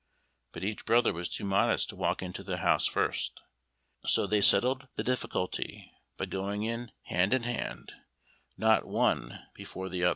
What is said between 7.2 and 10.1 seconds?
in hand, not one before the other.